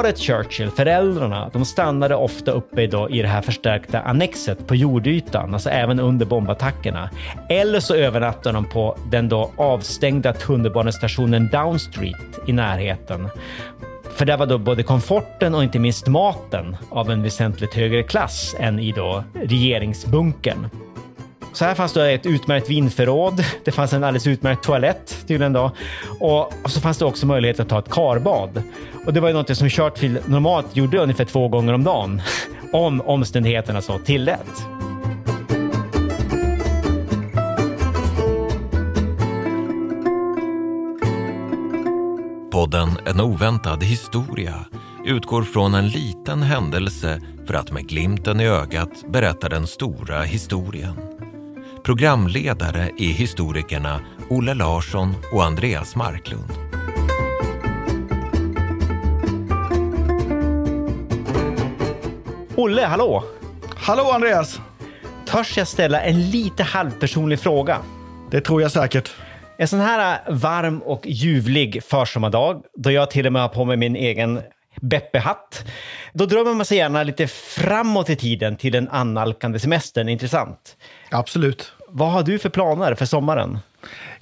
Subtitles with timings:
[0.00, 5.54] Paret Churchill, föräldrarna, de stannade ofta uppe då i det här förstärkta annexet på jordytan,
[5.54, 7.10] alltså även under bombattackerna.
[7.48, 13.28] Eller så övernattade de på den då avstängda tunnelbanestationen Down Street i närheten.
[14.14, 18.56] För där var då både komforten och inte minst maten av en väsentligt högre klass
[18.58, 20.68] än i då regeringsbunkern.
[21.52, 23.44] Så här fanns det ett utmärkt vinförråd.
[23.64, 25.72] Det fanns en alldeles utmärkt toalett tydligen då.
[26.20, 28.62] Och så fanns det också möjlighet att ta ett karbad.
[29.06, 32.22] Och det var ju något som Churchill normalt gjorde ungefär två gånger om dagen.
[32.72, 34.66] Om omständigheterna så tillät.
[42.52, 44.54] Podden En oväntad historia
[45.04, 51.09] utgår från en liten händelse för att med glimten i ögat berätta den stora historien.
[51.84, 54.00] Programledare är historikerna
[54.30, 56.52] Olle Larsson och Andreas Marklund.
[62.56, 63.24] Olle, hallå!
[63.76, 64.60] Hallå Andreas!
[65.26, 67.78] Törs jag ställa en lite halvpersonlig fråga?
[68.30, 69.10] Det tror jag säkert.
[69.58, 73.76] En sån här varm och ljuvlig försommardag, då jag till och med har på mig
[73.76, 74.40] min egen
[74.80, 75.64] Beppe-hatt.
[76.12, 80.08] Då drömmer man sig gärna lite framåt i tiden till den annalkande semestern.
[80.08, 80.76] Intressant.
[81.10, 81.72] Absolut.
[81.88, 83.58] Vad har du för planer för sommaren?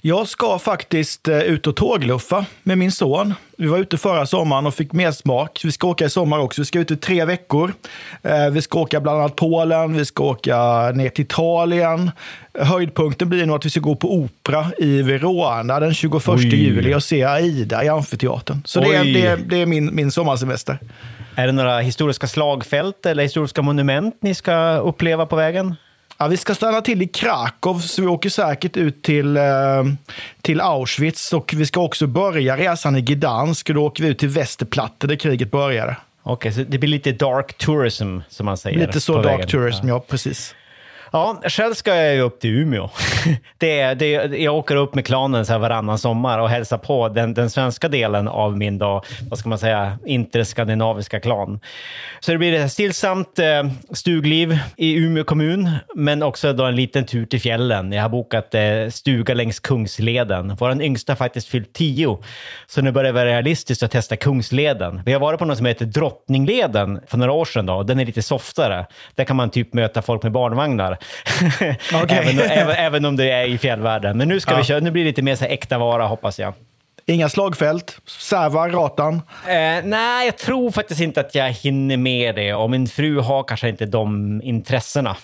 [0.01, 3.33] Jag ska faktiskt eh, ut och tågluffa med min son.
[3.57, 5.61] Vi var ute förra sommaren och fick mer smak.
[5.63, 6.61] Vi ska åka i sommar också.
[6.61, 7.73] Vi ska ut i tre veckor.
[8.21, 10.57] Eh, vi ska åka bland annat Polen, vi ska åka
[10.91, 12.11] ner till Italien.
[12.59, 16.55] Höjdpunkten blir nog att vi ska gå på opera i Verona den 21 Oj.
[16.55, 18.61] juli och se Aida i Amfiteatern.
[18.65, 20.79] Så det är, det är, det är, min, min sommarsemester.
[21.35, 25.75] Är det några historiska slagfält eller historiska monument ni ska uppleva på vägen?
[26.21, 29.43] Ja, vi ska stanna till i Krakow, så vi åker säkert ut till, eh,
[30.41, 31.33] till Auschwitz.
[31.33, 33.69] Och vi ska också börja resan i Gdansk.
[33.69, 35.95] Då åker vi ut till Västerplatte där kriget började.
[36.23, 38.79] Okej, okay, så det blir lite dark tourism, som man säger.
[38.79, 39.47] Lite så dark vägen.
[39.47, 39.95] tourism, ja.
[39.95, 40.55] ja precis.
[41.11, 42.89] Ja, själv ska jag ju upp till Umeå.
[43.57, 47.33] Det, det, jag åker upp med klanen så här varannan sommar och hälsar på den,
[47.33, 51.59] den svenska delen av min, då, vad ska man säga, interskandinaviska klan.
[52.19, 57.05] Så det blir ett stillsamt eh, stugliv i Umeå kommun, men också då en liten
[57.05, 57.91] tur till fjällen.
[57.91, 60.55] Jag har bokat eh, stuga längs Kungsleden.
[60.59, 62.17] Vår yngsta har faktiskt fyllt tio,
[62.67, 65.01] så nu börjar det vara realistiskt att testa Kungsleden.
[65.05, 67.65] Vi har varit på något som heter Drottningleden för några år sedan.
[67.65, 67.83] Då.
[67.83, 68.85] Den är lite softare.
[69.15, 70.97] Där kan man typ möta folk med barnvagnar.
[72.03, 72.17] Okay.
[72.17, 74.17] även, även, även, om det är i fjällvärlden.
[74.17, 74.57] Men nu, ska ja.
[74.57, 76.53] vi köra, nu blir det lite mer så äkta vara, hoppas jag.
[77.09, 77.97] Inga slagfält?
[78.05, 79.21] Sävar, Ratan?
[79.47, 82.53] Eh, nej, jag tror faktiskt inte att jag hinner med det.
[82.53, 85.17] Och min fru har kanske inte de intressena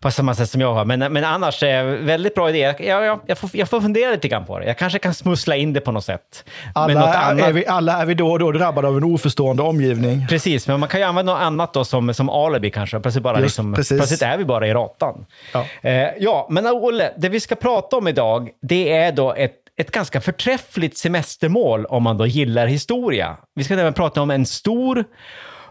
[0.00, 0.84] på samma sätt som jag har.
[0.84, 2.58] Men, men annars, eh, väldigt bra idé.
[2.58, 4.66] Jag, jag, jag, får, jag får fundera lite grann på det.
[4.66, 6.44] Jag kanske kan smussla in det på något sätt.
[6.74, 10.26] Alla, är, vi, alla är vi då och då drabbade av en oförstående omgivning.
[10.28, 13.00] Precis, men man kan ju använda något annat då som, som alibi kanske.
[13.00, 15.26] Plötsligt, bara Just, liksom, plötsligt är vi bara i Ratan.
[15.52, 19.54] Ja, eh, ja men Olle, det vi ska prata om idag, det är då ett
[19.78, 23.36] ett ganska förträffligt semestermål om man då gillar historia.
[23.54, 25.04] Vi ska även prata om en stor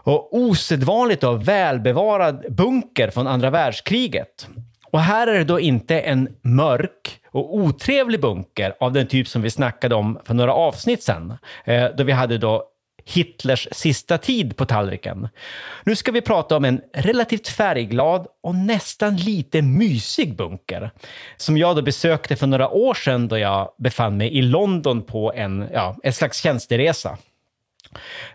[0.02, 4.48] och osedvanligt och välbevarad bunker från andra världskriget.
[4.90, 9.42] Och här är det då inte en mörk och otrevlig bunker av den typ som
[9.42, 12.64] vi snackade om för några avsnitt sedan, eh, då vi hade då
[13.08, 15.28] Hitlers sista tid på tallriken.
[15.84, 20.90] Nu ska vi prata om en relativt färgglad och nästan lite mysig bunker
[21.36, 25.32] som jag då besökte för några år sedan då jag befann mig i London på
[25.32, 27.18] en, ja, en slags tjänsteresa.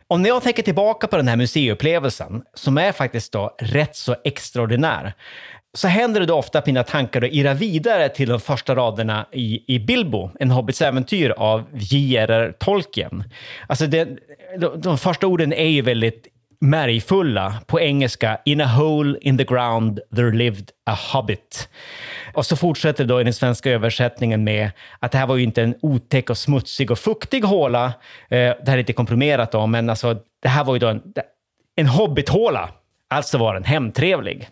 [0.08, 4.16] Och när jag tänker tillbaka på den här museiupplevelsen, som är faktiskt då rätt så
[4.24, 5.14] extraordinär,
[5.74, 9.26] så händer det då ofta att mina tankar då irrar vidare till de första raderna
[9.32, 12.54] i, i Bilbo, en hobbits äventyr av J.R.R.
[12.60, 13.24] Tolkien.
[13.68, 14.08] Alltså det,
[14.58, 16.28] de, de första orden är ju väldigt
[16.62, 17.54] märgfulla.
[17.66, 21.70] På engelska, in a hole in the ground there lived a hobbit.
[22.34, 25.44] Och så fortsätter det då i den svenska översättningen med att det här var ju
[25.44, 27.86] inte en otäck och smutsig och fuktig håla.
[27.86, 27.92] Eh,
[28.30, 31.02] det här är inte komprimerat då, men alltså det här var ju då en,
[31.76, 32.70] en hobbithåla.
[33.08, 34.50] Alltså var den hemtrevlig.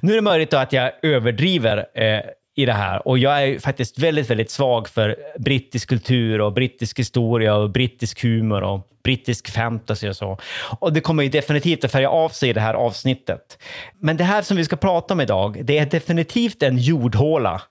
[0.00, 2.20] Nu är det möjligt att jag överdriver eh,
[2.56, 6.98] i det här och jag är faktiskt väldigt, väldigt svag för brittisk kultur och brittisk
[6.98, 10.38] historia och brittisk humor och brittisk fantasy och så.
[10.78, 13.58] Och det kommer ju definitivt att färga av sig i det här avsnittet.
[14.00, 17.62] Men det här som vi ska prata om idag, det är definitivt en jordhåla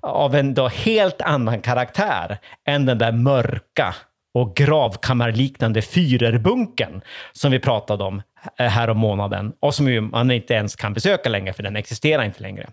[0.00, 3.94] av en då helt annan karaktär än den där mörka
[4.36, 7.00] och gravkammarliknande Führerbunkern
[7.32, 8.22] som vi pratade om
[8.58, 12.24] eh, här om månaden och som man inte ens kan besöka längre för den existerar
[12.24, 12.68] inte längre.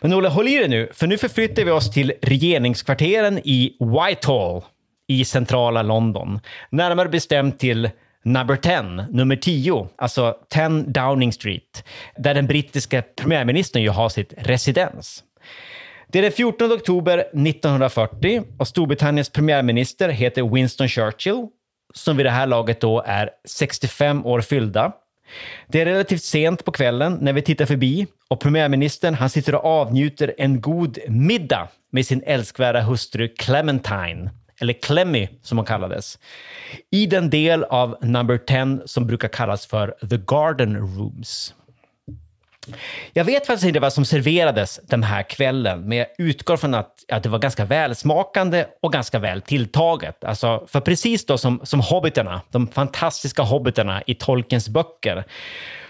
[0.00, 4.62] Men Olle, håll i dig nu, för nu förflyttar vi oss till regeringskvarteren i Whitehall
[5.06, 6.40] i centrala London.
[6.70, 7.90] Närmare bestämt till
[8.22, 11.84] Number 10, nummer 10, alltså 10 Downing Street,
[12.16, 15.24] där den brittiska premiärministern ju har sitt residens.
[16.08, 21.46] Det är den 14 oktober 1940 och Storbritanniens premiärminister heter Winston Churchill,
[21.94, 24.92] som vid det här laget då är 65 år fyllda.
[25.68, 29.64] Det är relativt sent på kvällen när vi tittar förbi och premiärministern han sitter och
[29.64, 34.30] avnjuter en god middag med sin älskvärda hustru Clementine,
[34.60, 36.18] eller Clemmy som hon kallades,
[36.90, 41.54] i den del av Number 10 som brukar kallas för The Garden Rooms.
[43.12, 47.04] Jag vet faktiskt inte vad som serverades den här kvällen, men jag utgår från att,
[47.12, 50.24] att det var ganska välsmakande och ganska väl tilltaget.
[50.24, 55.24] Alltså, för precis då som, som hobbiterna, de fantastiska hobbiterna i Tolkiens böcker,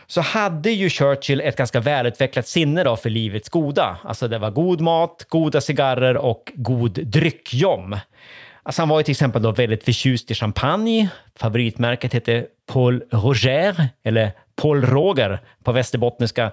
[0.06, 3.99] så hade ju Churchill ett ganska välutvecklat sinne då för livets goda.
[4.05, 7.96] Alltså det var god mat, goda cigarrer och god dryckjom.
[8.66, 11.08] Alltså han var ju till exempel då väldigt förtjust i champagne.
[11.36, 14.32] Favoritmärket hette Paul Roger, eller
[14.62, 16.50] Paul Roger på västerbottniska.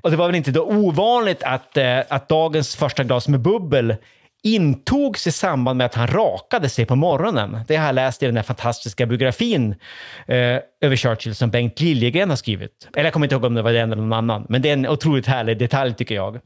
[0.00, 3.96] Och det var väl inte då ovanligt att, eh, att dagens första glas med bubbel
[4.42, 7.60] intogs i samband med att han rakade sig på morgonen.
[7.68, 9.74] Det har jag läst i den här fantastiska biografin
[10.26, 12.88] eh, över Churchill som Bengt Liljegren har skrivit.
[12.94, 14.72] Eller jag kommer inte ihåg om det var den eller någon annan, men det är
[14.72, 16.40] en otroligt härlig detalj tycker jag.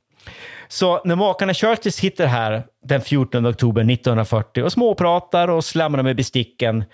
[0.73, 6.17] Så när makarna Churchill sitter här den 14 oktober 1940 och småpratar och slamrar med
[6.17, 6.85] besticken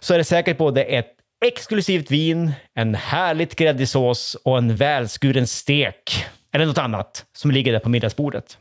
[0.00, 1.10] så är det säkert både ett
[1.44, 7.72] exklusivt vin, en härligt gräddig sås och en välskuren stek eller något annat som ligger
[7.72, 8.58] där på middagsbordet.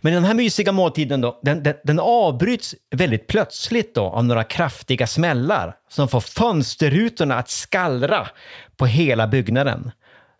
[0.00, 4.44] Men den här mysiga måltiden då, den, den, den, avbryts väldigt plötsligt då av några
[4.44, 8.28] kraftiga smällar som får fönsterrutorna att skallra
[8.76, 9.90] på hela byggnaden.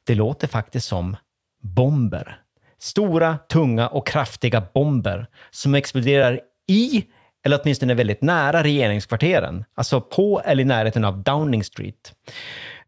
[0.06, 1.16] Det låter faktiskt som
[1.62, 2.40] bomber.
[2.80, 7.04] Stora, tunga och kraftiga bomber som exploderar i
[7.44, 12.12] eller åtminstone väldigt nära regeringskvarteren, alltså på eller i närheten av Downing Street.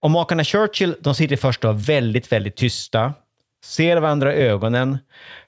[0.00, 3.14] Och makarna Churchill, de sitter först då väldigt, väldigt tysta,
[3.64, 4.98] ser varandra i ögonen.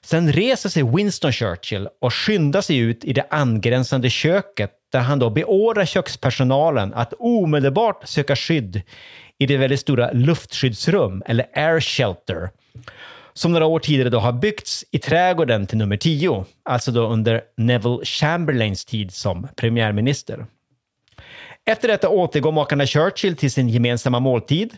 [0.01, 5.19] Sen reser sig Winston Churchill och skyndar sig ut i det angränsande köket där han
[5.19, 8.81] då beordrar kökspersonalen att omedelbart söka skydd
[9.37, 12.49] i det väldigt stora luftskyddsrum, eller air shelter,
[13.33, 17.41] som några år tidigare då har byggts i trädgården till nummer 10, alltså då under
[17.57, 20.45] Neville Chamberlains tid som premiärminister.
[21.65, 24.77] Efter detta återgår makarna Churchill till sin gemensamma måltid,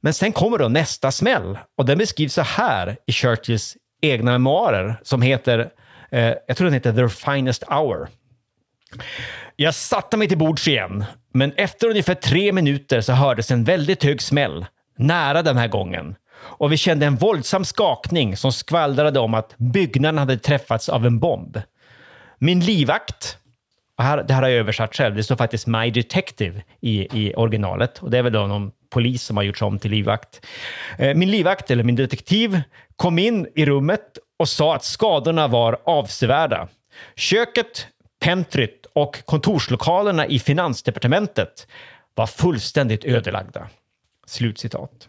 [0.00, 5.00] men sen kommer då nästa smäll och den beskrivs så här i Churchills egna memoarer
[5.02, 5.70] som heter,
[6.10, 8.08] eh, jag tror den heter The Finest Hour.
[9.56, 14.04] Jag satte mig till bords igen, men efter ungefär tre minuter så hördes en väldigt
[14.04, 14.66] hög smäll,
[14.98, 16.14] nära den här gången
[16.44, 21.18] och vi kände en våldsam skakning som skvallrade om att byggnaden hade träffats av en
[21.18, 21.60] bomb.
[22.38, 23.38] Min livvakt,
[23.98, 27.34] och här, det här har jag översatt själv, det står faktiskt My Detective i, i
[27.34, 30.46] originalet och det är väl då någon polis som har gjorts om till livvakt.
[30.98, 32.60] Eh, min livvakt, eller min detektiv,
[32.96, 36.68] kom in i rummet och sa att skadorna var avsevärda.
[37.16, 37.86] Köket,
[38.20, 41.66] pentryt och kontorslokalerna i finansdepartementet
[42.14, 43.68] var fullständigt ödelagda.
[44.26, 45.08] Slutcitat.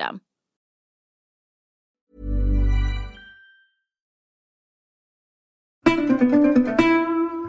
[0.00, 0.18] System.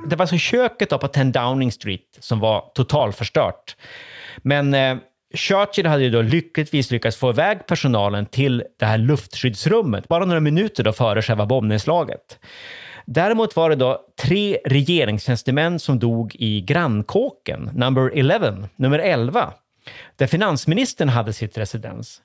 [0.09, 3.75] Det var alltså köket på 10 Downing Street som var totalförstört.
[4.37, 4.97] Men eh,
[5.33, 10.39] Churchill hade ju då lyckligtvis lyckats få iväg personalen till det här luftskyddsrummet bara några
[10.39, 12.39] minuter då före själva bombnedslaget.
[13.05, 19.53] Däremot var det då tre regeringstjänstemän som dog i grannkåken, number 11, nummer 11,
[20.15, 22.21] där finansministern hade sitt residens.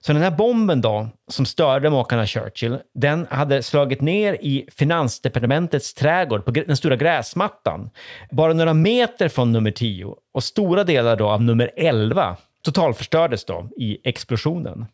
[0.00, 5.94] Så den här bomben då, som störde makarna Churchill, den hade slagit ner i finansdepartementets
[5.94, 7.90] trädgård på den stora gräsmattan,
[8.30, 13.68] bara några meter från nummer 10 och stora delar då av nummer 11 totalförstördes då
[13.76, 14.86] i explosionen.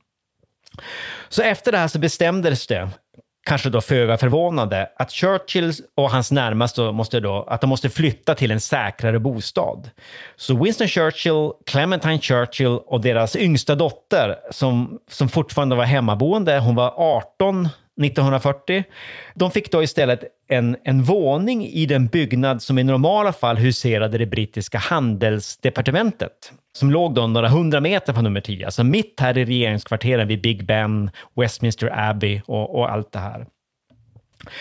[1.29, 2.89] Så efter det här så bestämdes det
[3.47, 8.35] kanske då föga förvånande, att Churchill och hans närmaste måste då, att de måste flytta
[8.35, 9.91] till en säkrare bostad.
[10.37, 16.75] Så Winston Churchill, Clementine Churchill och deras yngsta dotter, som, som fortfarande var hemmaboende, hon
[16.75, 17.69] var 18
[18.03, 18.85] 1940.
[19.35, 24.19] De fick då istället en, en våning i den byggnad som i normala fall huserade
[24.19, 29.39] det brittiska handelsdepartementet som låg då några hundra meter från nummer 10, alltså mitt här
[29.39, 33.47] i regeringskvarteren vid Big Ben, Westminster Abbey och, och allt det här.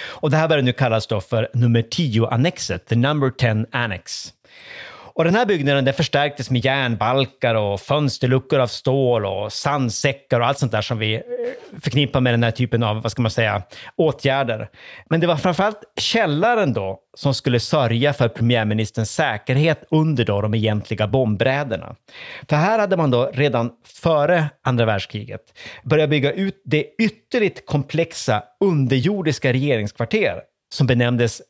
[0.04, 4.34] Och det här börjar nu kallas då för nummer 10-annexet, the number 10 annex.
[5.16, 10.48] Och den här byggnaden den förstärktes med järnbalkar och fönsterluckor av stål och sandsäckar och
[10.48, 11.22] allt sånt där som vi eh,
[11.82, 13.64] förknippar med den här typen av, vad ska man säga,
[13.96, 14.70] åtgärder.
[15.10, 20.54] Men det var framförallt källaren då som skulle sörja för premiärministerns säkerhet under då de
[20.54, 21.96] egentliga bombräderna.
[22.50, 25.42] För här hade man då redan före andra världskriget
[25.84, 30.42] börjat bygga ut det ytterligt komplexa underjordiska regeringskvarter
[30.74, 31.42] som benämndes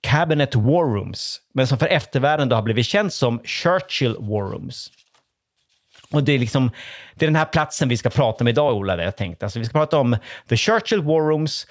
[0.00, 4.90] Cabinet War Rooms, men som för eftervärlden har blivit känt som Churchill War Rooms.
[6.12, 6.70] Och det är, liksom,
[7.14, 9.42] det är den här platsen vi ska prata om idag, Ola, jag tänkt.
[9.42, 10.16] Alltså, vi ska prata om
[10.48, 11.66] The Churchill War Rooms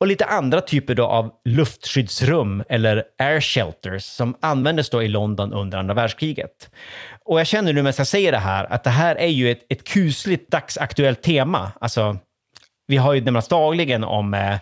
[0.00, 5.52] och lite andra typer då av luftskyddsrum eller air shelters som användes då i London
[5.52, 6.70] under andra världskriget.
[7.24, 9.66] Och jag känner nu när jag säger det här att det här är ju ett,
[9.68, 11.72] ett kusligt dagsaktuellt tema.
[11.80, 12.16] Alltså,
[12.86, 14.56] vi har ju nämnts dagligen om eh,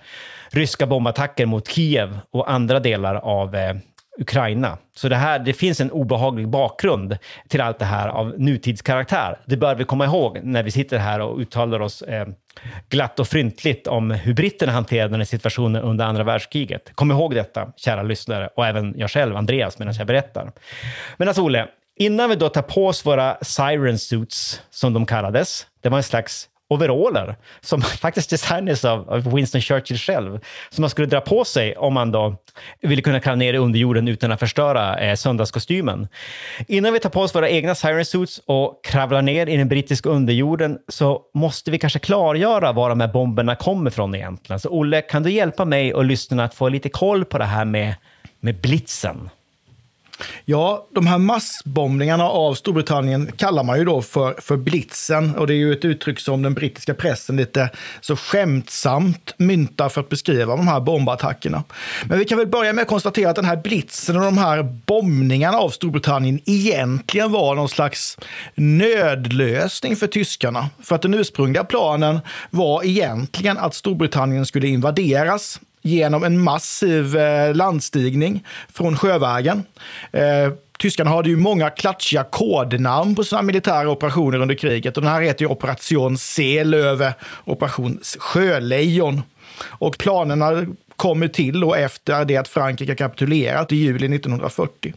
[0.52, 3.74] ryska bombattacker mot Kiev och andra delar av eh,
[4.18, 4.78] Ukraina.
[4.96, 7.18] Så det, här, det finns en obehaglig bakgrund
[7.48, 9.38] till allt det här av nutidskaraktär.
[9.46, 12.26] Det bör vi komma ihåg när vi sitter här och uttalar oss eh,
[12.88, 16.90] glatt och fryntligt om hur britterna hanterade den här situationen under andra världskriget.
[16.94, 20.52] Kom ihåg detta, kära lyssnare, och även jag själv, Andreas, medan jag berättar.
[21.16, 25.66] Men alltså, Olle, innan vi då tar på oss våra siren suits, som de kallades,
[25.80, 31.06] det var en slags overaller som faktiskt designades av, Winston Churchill själv, som man skulle
[31.06, 32.36] dra på sig om man då
[32.80, 36.08] ville kunna kalla ner i underjorden utan att förstöra eh, söndagskostymen.
[36.68, 40.08] Innan vi tar på oss våra egna siren suits och kravlar ner i den brittiska
[40.08, 44.60] underjorden så måste vi kanske klargöra var de här bomberna kommer ifrån egentligen.
[44.60, 47.64] Så Olle, kan du hjälpa mig och lyssnarna att få lite koll på det här
[47.64, 47.94] med,
[48.40, 49.30] med blitzen?
[50.44, 55.36] Ja, de här massbombningarna av Storbritannien kallar man ju då för, för blitzen.
[55.36, 60.00] Och det är ju ett uttryck som den brittiska pressen lite så skämtsamt myntar för
[60.00, 61.64] att beskriva de här bombattackerna.
[62.04, 64.62] Men vi kan väl börja med att konstatera att den här blitzen och de här
[64.62, 68.18] bombningarna av Storbritannien egentligen var någon slags
[68.54, 70.70] nödlösning för tyskarna.
[70.82, 77.54] För att den ursprungliga planen var egentligen att Storbritannien skulle invaderas genom en massiv eh,
[77.54, 79.64] landstigning från sjövägen.
[80.12, 84.96] Eh, tyskarna hade ju många klatschiga kodnamn på sina militära operationer under kriget.
[84.96, 89.22] Och den här heter ju Operation Seelöwe, Operation Sjölejon.
[89.64, 90.66] Och planerna
[90.96, 94.94] kommer till och efter det att Frankrike kapitulerat i juli 1940.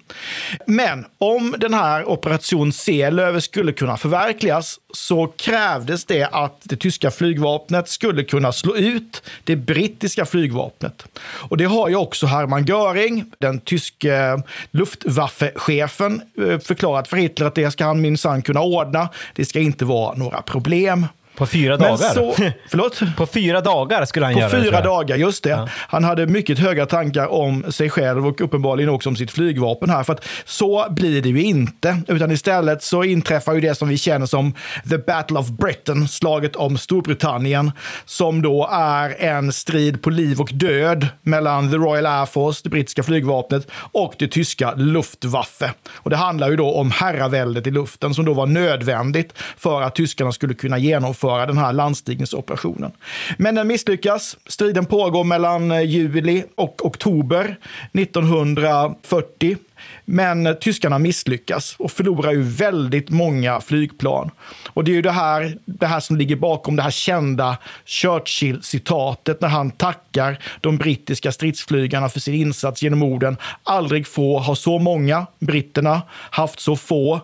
[0.66, 7.12] Men om den här operation Seelöwe skulle kunna förverkligas så krävdes det att det tyska
[7.12, 11.06] flygvapnet skulle kunna slå ut det brittiska flygvapnet.
[11.24, 14.42] Och det har ju också Hermann Göring, den tyske
[14.72, 19.10] Luftwaffe-chefen, eh, förklarat för Hitler att det ska han minsann kunna ordna.
[19.34, 21.06] Det ska inte vara några problem.
[21.36, 21.98] På fyra dagar?
[21.98, 22.36] Så,
[22.70, 23.02] förlåt?
[23.18, 24.58] På fyra dagar skulle han på göra det.
[24.58, 25.50] På fyra dagar, just det.
[25.50, 25.68] Ja.
[25.72, 30.04] Han hade mycket höga tankar om sig själv och uppenbarligen också om sitt flygvapen här.
[30.04, 32.02] För att så blir det ju inte.
[32.08, 34.54] Utan istället så inträffar ju det som vi känner som
[34.90, 37.72] The Battle of Britain, slaget om Storbritannien,
[38.06, 42.70] som då är en strid på liv och död mellan The Royal Air Force, det
[42.70, 45.74] brittiska flygvapnet, och det tyska Luftwaffe.
[45.94, 49.96] Och det handlar ju då om herraväldet i luften som då var nödvändigt för att
[49.96, 52.92] tyskarna skulle kunna genomföra genomföra den här landstigningsoperationen.
[53.38, 54.38] Men den misslyckas.
[54.48, 57.58] Striden pågår mellan eh, juli och oktober
[57.94, 59.58] 1940.
[60.06, 64.32] Men eh, tyskarna misslyckas och förlorar ju väldigt många flygplan.
[64.74, 69.42] Och det är ju det här, det här som ligger bakom det här kända Churchill-citatet
[69.42, 74.80] när han tackar de brittiska stridsflygarna för sin insats genom orden “Aldrig få har så
[74.80, 76.02] många, britterna,
[76.32, 77.22] haft så få,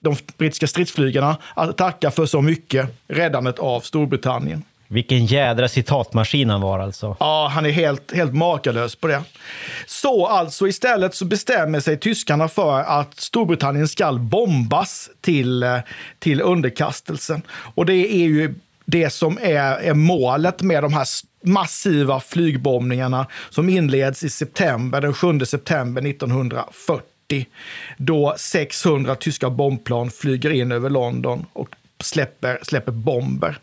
[0.00, 4.62] de brittiska stridsflygarna att tacka för så mycket, räddandet av Storbritannien.
[4.92, 7.16] Vilken jädra citatmaskin han var alltså.
[7.20, 9.22] Ja, han är helt, helt makalös på det.
[9.86, 15.80] Så alltså istället så bestämmer sig tyskarna för att Storbritannien ska bombas till,
[16.18, 17.42] till underkastelsen.
[17.74, 18.54] Och det är ju
[18.84, 21.06] det som är, är målet med de här
[21.44, 27.09] massiva flygbombningarna som inleds i september, den 7 september 1940
[27.96, 31.68] då 600 tyska bombplan flyger in över London och
[32.00, 33.58] släpper, släpper bomber.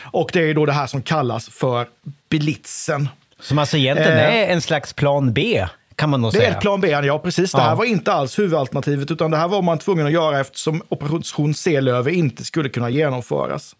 [0.00, 1.86] Och det är då det här som kallas för
[2.28, 3.08] blitzen.
[3.40, 5.66] Som alltså egentligen eh, är en slags plan B?
[5.96, 6.50] Kan man nog det säga.
[6.50, 7.52] är ett plan B, ja precis.
[7.52, 10.82] Det här var inte alls huvudalternativet, utan det här var man tvungen att göra eftersom
[10.88, 13.76] Operation Seelöwe inte skulle kunna genomföras.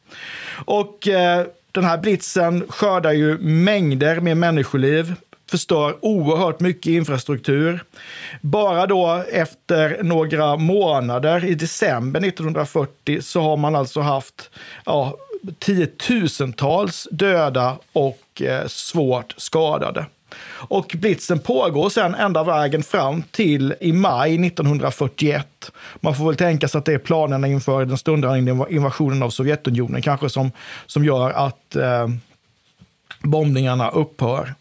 [0.65, 5.15] Och eh, den här blitzen skördar ju mängder med människoliv
[5.53, 7.85] förstör oerhört mycket infrastruktur.
[8.41, 14.51] Bara då efter några månader, i december 1940, så har man alltså haft
[14.85, 15.17] ja,
[15.59, 20.07] tiotusentals döda och eh, svårt skadade.
[20.69, 25.73] Och blitzen pågår sen ända vägen fram till i maj 1941.
[26.01, 30.03] Man får väl tänka sig att det är planerna inför den stundande invasionen av Sovjetunionen
[30.03, 30.51] kanske som,
[30.87, 32.09] som gör att eh,
[33.23, 34.55] bombningarna upphör.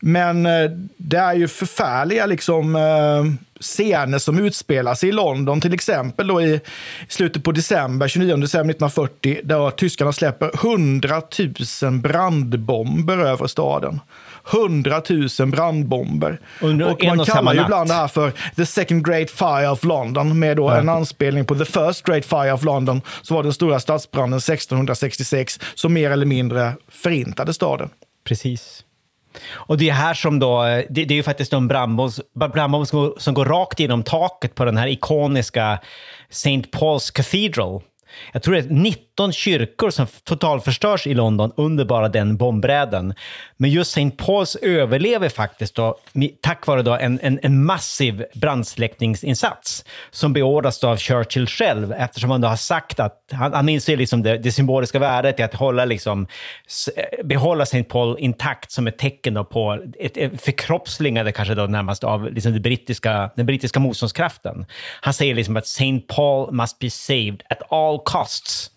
[0.00, 3.24] Men eh, det är ju förfärliga liksom, eh,
[3.62, 6.60] scener som utspelar sig i London, till exempel då i
[7.08, 11.22] slutet på december, 29 december 1940, där tyskarna släpper 100
[11.82, 14.00] 000 brandbomber över staden.
[14.50, 15.02] 100
[15.38, 16.40] 000 brandbomber.
[16.60, 19.84] Under och man och kallar ju ibland det här för the second great fire of
[19.84, 20.78] London med då ja.
[20.78, 25.60] en anspelning på the first great fire of London, som var den stora stadsbranden 1666
[25.74, 27.90] som mer eller mindre förintade staden.
[28.24, 28.84] Precis.
[29.52, 32.88] Och det är här som då, eh, det, det är ju faktiskt en brandbomb, brandbomb
[32.88, 35.78] som, som går rakt genom taket på den här ikoniska
[36.30, 36.62] St.
[36.72, 37.82] Paul's Cathedral
[38.32, 43.14] jag tror det är 19 kyrkor som totalförstörs i London under bara den bombräden.
[43.56, 44.10] Men just St.
[44.10, 45.98] Pauls överlever faktiskt då,
[46.40, 52.40] tack vare då en, en, en massiv brandsläckningsinsats som beordras av Churchill själv eftersom han
[52.40, 55.84] då har sagt att han, han inser liksom det, det symboliska värdet i att hålla
[55.84, 56.26] liksom,
[56.96, 57.84] eh, behålla St.
[57.84, 62.60] Paul intakt som ett tecken på ett, ett förkroppsligande kanske då närmast av liksom det
[62.60, 64.66] brittiska, den brittiska motståndskraften.
[65.00, 66.00] Han säger liksom att St.
[66.08, 68.70] Paul must be saved at all costs.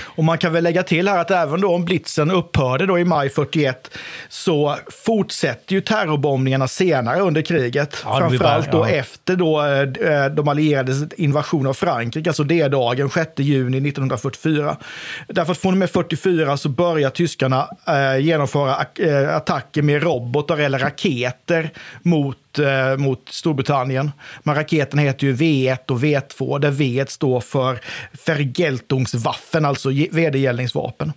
[0.00, 3.04] Och man kan väl lägga till här att även då om blitzen upphörde då i
[3.04, 3.90] maj 41
[4.28, 7.96] så fortsätter ju terrorbombningarna senare under kriget.
[8.04, 8.90] Ja, Framförallt bara, ja.
[8.90, 9.62] då efter då,
[10.06, 14.76] eh, de allierades invasion av Frankrike, alltså D-dagen 6 juni 1944.
[15.28, 20.58] Därför att från och med 44 så börjar tyskarna eh, genomföra eh, attacker med robotar
[20.58, 21.70] eller raketer
[22.02, 24.12] mot eh, mot Storbritannien.
[24.42, 27.80] Men raketen heter ju V1 och V2, där V1 står för
[28.26, 31.12] Vergeltungswaffen, alltså vedergällningsvapen.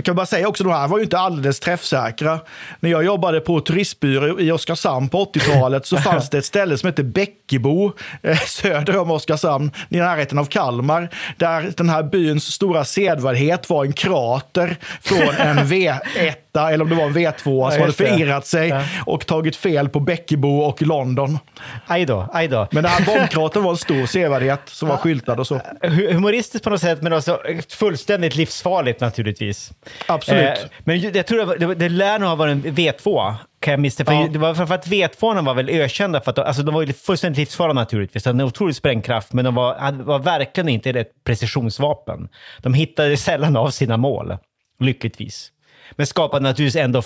[0.00, 2.40] Jag kan bara säga också, de här var ju inte alldeles träffsäkra.
[2.80, 6.86] När jag jobbade på turistbyrå i Oskarshamn på 80-talet så fanns det ett ställe som
[6.86, 12.84] hette Bäckebo eh, söder om Oskarshamn, i närheten av Kalmar, där den här byns stora
[12.84, 17.92] sedvärdighet var en krater från en V1 eller om det var en V2 som hade
[17.92, 18.82] förirrat sig ja.
[19.06, 21.38] och tagit fel på Bäckebo och London.
[21.86, 22.68] Aj då, aj då.
[22.70, 25.60] Men den här bombkratern var en stor sevärdhet som var skyltad och så.
[25.82, 29.72] Humoristiskt på något sätt, men också fullständigt livsfarligt naturligtvis.
[30.06, 30.42] Absolut.
[30.42, 34.12] Eh, men jag tror det, det lär nog ha varit en V2 kan jag misstänka.
[34.12, 34.28] Ja.
[34.28, 37.74] Det var framförallt V2 var väl ökända för att de, alltså de var fullständigt livsfarliga
[37.74, 38.22] naturligtvis.
[38.22, 42.28] De hade en otrolig sprängkraft, men de var, var verkligen inte ett precisionsvapen.
[42.58, 44.36] De hittade sällan av sina mål,
[44.78, 45.52] lyckligtvis.
[45.92, 47.02] Men skapade naturligtvis ändå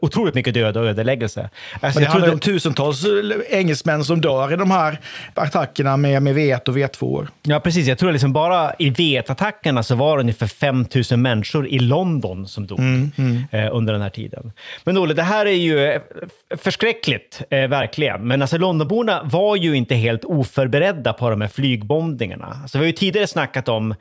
[0.00, 1.50] otroligt mycket död och ödeläggelse.
[1.80, 3.04] Alltså, det handlar om tusentals
[3.48, 5.00] engelsmän som dör i de här
[5.34, 7.28] attackerna med, med V1 och V2.
[7.42, 7.86] Ja, precis.
[7.86, 11.78] Jag tror att liksom bara i V1-attackerna så var det ungefär 5 000 människor i
[11.78, 13.44] London som dog mm, mm.
[13.50, 14.52] Eh, under den här tiden.
[14.84, 16.00] Men Olle, det här är ju eh,
[16.56, 18.26] förskräckligt, eh, verkligen.
[18.26, 22.58] Men alltså Londonborna var ju inte helt oförberedda på de här flygbombningarna.
[22.62, 23.94] Alltså, vi har ju tidigare snackat om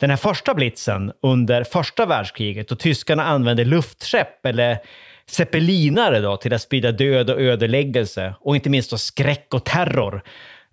[0.00, 4.78] den här första blitzen under första världskriget då tyskarna använde luftskepp eller
[5.26, 10.22] zeppelinare då, till att sprida död och ödeläggelse och inte minst då skräck och terror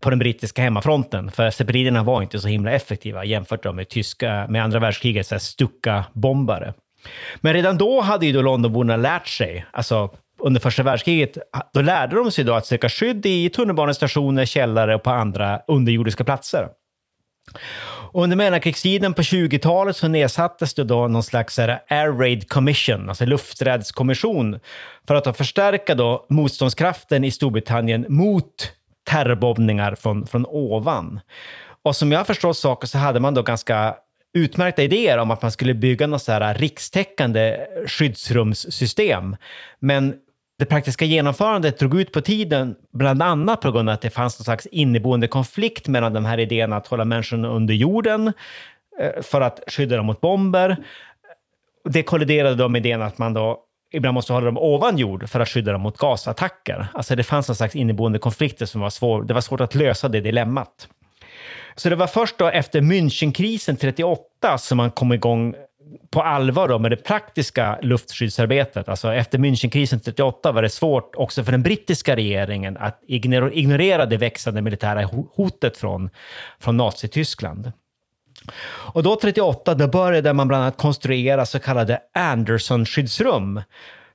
[0.01, 1.31] på den brittiska hemmafronten.
[1.31, 6.73] För zeppelinerna var inte så himla effektiva jämfört med tyska, med andra världskrigets Stuka-bombare.
[7.35, 10.09] Men redan då hade ju då Londonborna lärt sig, alltså
[10.39, 11.37] under första världskriget,
[11.73, 16.23] då lärde de sig då att söka skydd i tunnelbanestationer, källare och på andra underjordiska
[16.23, 16.67] platser.
[18.17, 24.59] Under mellankrigstiden på 20-talet så nedsattes det då någon slags Air Raid Commission, alltså lufträdskommission,
[25.07, 28.71] för att förstärka då motståndskraften i Storbritannien mot
[29.09, 31.19] terrorbombningar från, från ovan.
[31.83, 33.95] Och som jag förstår saker så hade man då ganska
[34.33, 39.35] utmärkta idéer om att man skulle bygga något så här rikstäckande skyddsrumssystem.
[39.79, 40.13] Men
[40.59, 44.39] det praktiska genomförandet drog ut på tiden, bland annat på grund av att det fanns
[44.39, 48.33] någon slags inneboende konflikt mellan de här idéerna att hålla människorna under jorden
[48.99, 50.77] eh, för att skydda dem mot bomber.
[51.89, 55.39] Det kolliderade då med idén att man då ibland måste hålla dem ovan jord för
[55.39, 56.87] att skydda dem mot gasattacker.
[56.93, 60.07] Alltså det fanns någon slags inneboende konflikter som var svår, det var svårt att lösa
[60.07, 60.87] det dilemmat.
[61.75, 65.55] Så det var först då efter Münchenkrisen 38 som man kom igång
[66.09, 68.89] på allvar då med det praktiska luftskyddsarbetet.
[68.89, 74.17] Alltså efter Münchenkrisen 38 var det svårt också för den brittiska regeringen att ignorera det
[74.17, 76.09] växande militära hotet från,
[76.59, 77.71] från Nazityskland.
[78.67, 83.61] Och då 38 då började man bland annat konstruera så kallade Anderson-skyddsrum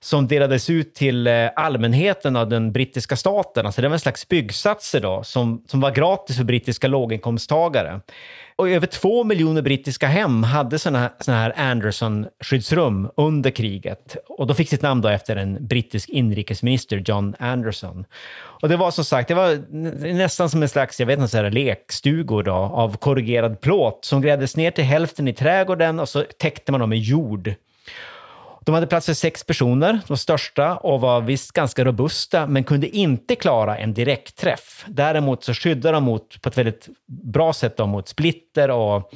[0.04, 3.66] som delades ut till eh, allmänheten av den brittiska staten.
[3.66, 8.00] Alltså det var en slags byggsatser då, som, som var gratis för brittiska låginkomsttagare.
[8.56, 14.16] Och över två miljoner brittiska hem hade såna, såna här Anderson-skyddsrum under kriget.
[14.28, 18.04] Och de fick sitt namn då efter en brittisk inrikesminister, John Anderson.
[18.34, 19.58] Och det var som sagt, det var
[20.14, 24.22] nästan som en slags, jag vet inte, så här lekstugor då, av korrugerad plåt som
[24.22, 27.54] grävdes ner till hälften i trädgården och så täckte man dem med jord.
[28.64, 32.88] De hade plats för sex personer, de största, och var visst ganska robusta, men kunde
[32.88, 34.84] inte klara en direktträff.
[34.88, 39.12] Däremot så skyddade de mot, på ett väldigt bra sätt då, mot splitter och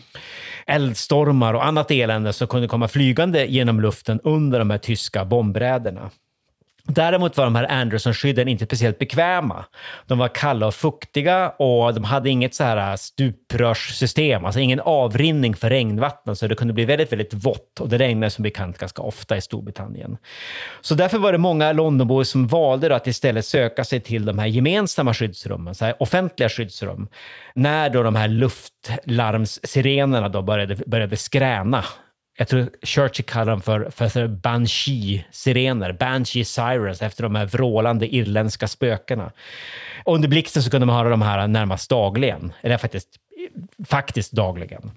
[0.66, 6.10] eldstormar och annat elände som kunde komma flygande genom luften under de här tyska bombräderna.
[6.88, 9.64] Däremot var de här Anderson-skydden inte speciellt bekväma.
[10.06, 14.80] De var kalla och fuktiga och de hade inget så här äh, stuprörssystem, alltså ingen
[14.80, 18.78] avrinning för regnvatten, så det kunde bli väldigt, väldigt vått och det regnade som bekant
[18.78, 20.16] ganska ofta i Storbritannien.
[20.80, 24.46] Så därför var det många Londonbor som valde att istället söka sig till de här
[24.46, 27.08] gemensamma skyddsrummen, så här offentliga skyddsrum,
[27.54, 31.84] när då de här luftlarmssirenerna då började, började skräna
[32.36, 38.68] jag tror Churchill kallar dem för, för Banshee-sirener, Banshee Sirens, efter de här vrålande irländska
[38.68, 39.32] spökena.
[40.04, 43.08] Och under blixten så kunde man höra de här närmast dagligen, eller faktiskt,
[43.88, 44.90] faktiskt dagligen.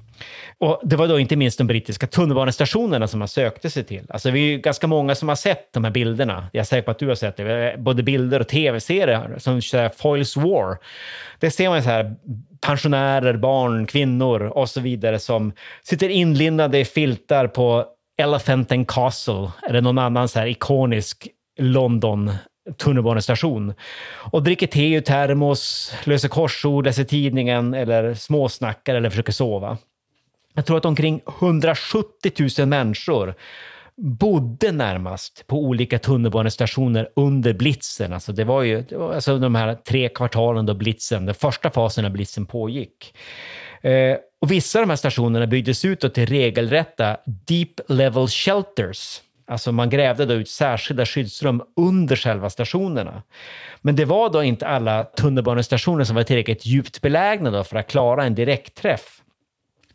[0.58, 4.06] Och det var då inte minst de brittiska tunnelbanestationerna som man sökte sig till.
[4.10, 6.48] Alltså vi är ganska många som har sett de här bilderna.
[6.52, 7.76] Jag är säker på att du har sett det.
[7.78, 10.78] Både bilder och tv-serier som Foils War.
[11.40, 12.16] Det ser man så här
[12.62, 17.86] pensionärer, barn, kvinnor och så vidare som sitter inlindade i filtar på
[18.22, 21.28] Elephant and Castle eller någon annan så här ikonisk
[21.60, 22.32] London
[22.78, 23.74] tunnelbanestation
[24.32, 29.78] och dricker te ur termos, löser korsord, läser tidningen eller småsnackar eller försöker sova.
[30.54, 33.36] Jag tror att omkring 170 000 människor
[33.98, 38.14] bodde närmast på olika tunnelbanestationer under blitzen.
[38.14, 41.70] Alltså det var ju det var alltså de här tre kvartalen då blitzen, den första
[41.72, 43.14] fasen av blitzen pågick.
[43.82, 49.22] Eh, och vissa av de här stationerna byggdes ut till regelrätta deep level shelters.
[49.50, 53.24] Alltså man grävde då ut särskilda skyddsrum under själva stationerna.
[53.82, 57.88] Men det var då inte alla tunnelbanestationer som var tillräckligt djupt belägna då för att
[57.88, 59.22] klara en direktträff.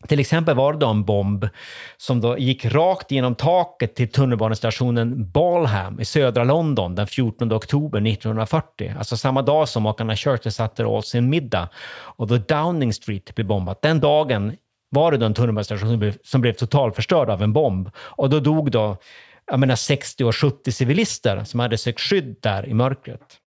[0.08, 1.48] Till exempel var det då en bomb
[1.96, 8.06] som då gick rakt genom taket till tunnelbanestationen Balham i södra London den 14 oktober
[8.06, 8.94] 1940.
[8.98, 11.68] Alltså samma dag som makarna Churchill satte åt sin middag.
[11.94, 13.82] Och då Downing Street blev bombat.
[13.82, 14.56] Den dagen
[14.90, 17.90] var det då en tunnelbanestation som blev, som blev totalförstörd av en bomb.
[17.96, 18.96] Och då dog då
[19.46, 23.40] jag menar 60 och 70 civilister som hade sökt skydd där i mörkret.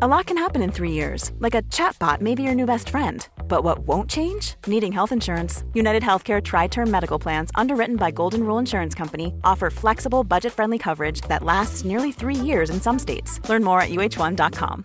[0.00, 2.88] A lot can happen in three years, like a chatbot may be your new best
[2.88, 3.26] friend.
[3.48, 4.54] But what won't change?
[4.64, 5.64] Needing health insurance.
[5.74, 10.52] United Healthcare Tri Term Medical Plans, underwritten by Golden Rule Insurance Company, offer flexible, budget
[10.52, 13.40] friendly coverage that lasts nearly three years in some states.
[13.48, 14.84] Learn more at uh1.com.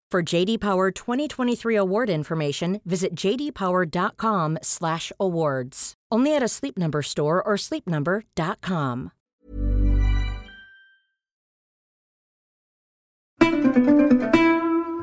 [0.11, 5.93] For JD Power 2023 award information, visit jdpower.com/awards.
[6.15, 9.09] Only at a Sleep Number store or sleepnumber.com.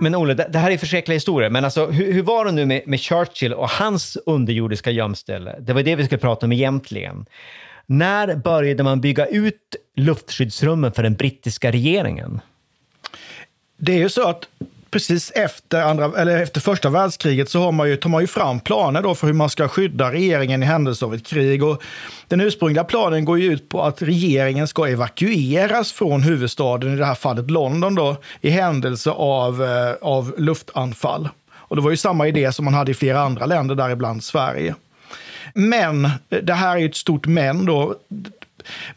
[0.01, 2.83] Men Olle, det, här är förskräckliga historier, men alltså, hur, hur var det nu med,
[2.87, 5.57] med, Churchill och hans underjordiska gömställe?
[5.61, 7.27] Det var det vi skulle prata om egentligen.
[7.87, 12.41] När började man bygga ut luftskyddsrummen för den brittiska regeringen?
[13.77, 14.49] Det är ju så att
[14.91, 18.61] precis efter, andra, eller efter första världskriget så har man ju, tar man ju fram
[18.61, 21.65] planer då för hur man ska skydda regeringen i händelse av ett krig.
[21.65, 21.83] Och
[22.29, 27.05] den ursprungliga planen går ju ut på att regeringen ska evakueras från huvudstaden, i det
[27.05, 31.29] här fallet London, då, i händelse av, eh, av luftanfall.
[31.51, 34.75] Och det var ju samma idé som man hade i flera andra länder, däribland Sverige.
[35.55, 36.11] Men, eh,
[36.43, 37.95] det här är ju ett stort men då,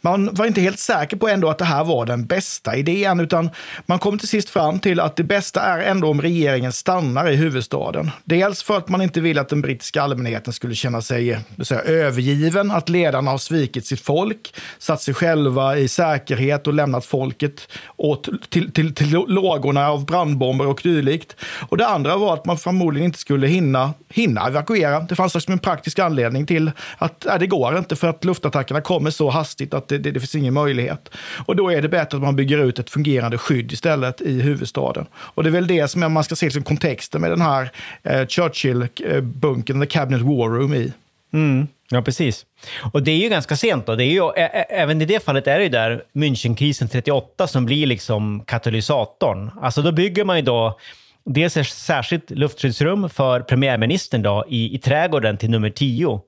[0.01, 3.49] man var inte helt säker på ändå att det här var den bästa idén, utan
[3.85, 7.35] man kom till sist fram till att det bästa är ändå om regeringen stannar i
[7.35, 8.11] huvudstaden.
[8.23, 12.71] Dels för att man inte vill att den brittiska allmänheten skulle känna sig säga, övergiven,
[12.71, 18.49] att ledarna har svikit sitt folk, satt sig själva i säkerhet och lämnat folket åt,
[18.49, 21.35] till, till, till lågorna av brandbomber och dylikt.
[21.69, 24.99] Och det andra var att man förmodligen inte skulle hinna, hinna evakuera.
[24.99, 28.81] Det fanns liksom en praktisk anledning till att äh, det går inte för att luftattackerna
[28.81, 31.09] kommer så hastigt hastigt att det, det, det, finns ingen möjlighet.
[31.47, 35.05] Och då är det bättre att man bygger ut ett fungerande skydd istället i huvudstaden.
[35.35, 37.71] Och det är väl det som man ska se som kontexten med den här
[38.03, 40.93] eh, Churchill-bunkern, The Cabinet War Room i.
[41.33, 41.67] Mm.
[41.91, 42.45] Ja, precis.
[42.93, 43.95] Och det är ju ganska sent då.
[43.95, 47.65] Det är ju, ä, även i det fallet är det ju där Münchenkrisen 38 som
[47.65, 49.51] blir liksom katalysatorn.
[49.61, 50.79] Alltså då bygger man ju då
[51.25, 56.21] dels ett särskilt luftskyddsrum för premiärministern då i, i trädgården till nummer 10.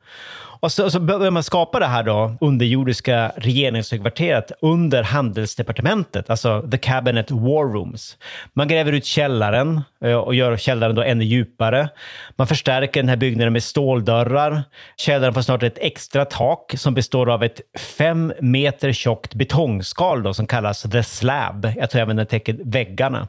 [0.63, 6.77] Och så, så börjar man skapa det här då underjordiska regeringshögkvarteret under handelsdepartementet, alltså the
[6.77, 8.17] cabinet war rooms.
[8.53, 11.89] Man gräver ut källaren eh, och gör källaren då ännu djupare.
[12.35, 14.63] Man förstärker den här byggnaden med ståldörrar.
[14.97, 17.61] Källaren får snart ett extra tak som består av ett
[17.97, 21.71] fem meter tjockt betongskal då, som kallas the slab.
[21.75, 23.27] Jag tror även den täcker väggarna.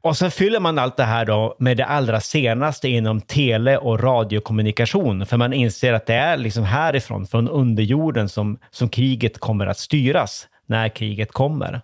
[0.00, 4.00] Och sen fyller man allt det här då med det allra senaste inom tele och
[4.00, 9.66] radiokommunikation, för man inser att det är liksom härifrån, från underjorden, som, som kriget kommer
[9.66, 11.80] att styras när kriget kommer.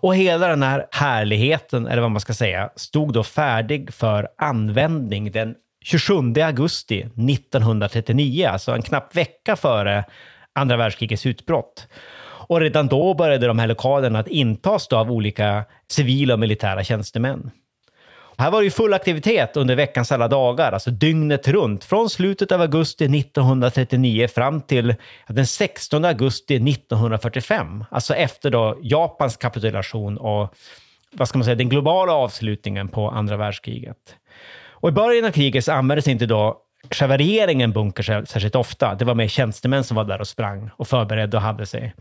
[0.00, 5.32] Och hela den här härligheten, eller vad man ska säga, stod då färdig för användning
[5.32, 10.04] den 27 augusti 1939, alltså en knapp vecka före
[10.52, 11.88] andra världskrigets utbrott.
[12.48, 17.50] Och redan då började de här lokalerna att intas av olika civila och militära tjänstemän.
[18.40, 22.60] Här var det full aktivitet under veckans alla dagar, alltså dygnet runt, från slutet av
[22.60, 24.94] augusti 1939 fram till
[25.28, 30.54] den 16 augusti 1945, alltså efter då Japans kapitulation och
[31.12, 33.96] vad ska man säga, den globala avslutningen på andra världskriget.
[34.70, 38.94] Och I början av kriget så användes inte då själva regeringen bunkar särskilt ofta.
[38.94, 41.94] Det var mer tjänstemän som var där och sprang och förberedde och hade sig.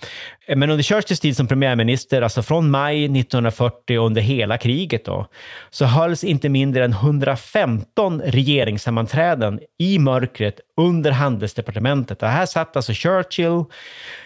[0.47, 5.27] Men under Churchills tid som premiärminister, alltså från maj 1940 och under hela kriget då,
[5.69, 12.23] så hölls inte mindre än 115 regeringssammanträden i mörkret under handelsdepartementet.
[12.23, 13.63] Och här satt alltså Churchill,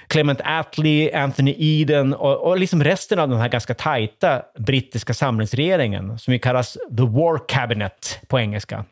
[0.08, 6.19] Clement Attlee, Anthony Eden och, och liksom resten av den här ganska tajta brittiska samlingsregeringen
[6.19, 8.86] som ju kallas the War Cabinet på engelska.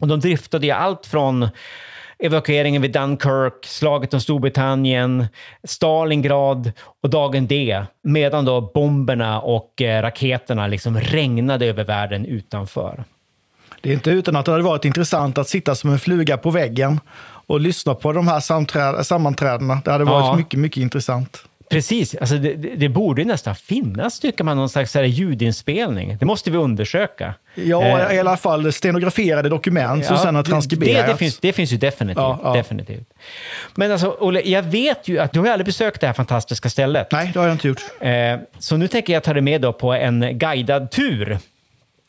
[0.00, 1.48] Och de driftade ju allt från
[2.18, 5.26] evakueringen vid Dunkirk, slaget om Storbritannien,
[5.64, 13.04] Stalingrad och dagen D, medan då bomberna och eh, raketerna liksom regnade över världen utanför.
[13.80, 16.50] Det är inte utan att det hade varit intressant att sitta som en fluga på
[16.50, 17.00] väggen
[17.46, 18.40] och lyssna på de här
[19.02, 19.82] sammanträdena.
[19.84, 20.36] Det hade varit ja.
[20.36, 21.47] mycket, mycket intressant.
[21.70, 26.16] Precis, alltså det, det, borde nästan finnas, tycker man, någon slags ljudinspelning.
[26.20, 27.34] Det måste vi undersöka.
[27.54, 31.06] Ja, eh, i alla fall stenograferade dokument ja, som sen har transkriberats.
[31.06, 32.22] Det, det, finns, det finns ju definitivt.
[32.22, 32.52] Ja, ja.
[32.52, 33.08] definitivt.
[33.74, 37.12] Men alltså, Olle, jag vet ju att du har aldrig besökt det här fantastiska stället.
[37.12, 37.82] Nej, det har jag inte gjort.
[38.00, 38.12] Eh,
[38.58, 41.38] så nu tänker jag ta dig med då på en guidad tur